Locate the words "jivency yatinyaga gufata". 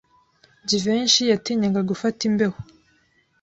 0.67-2.21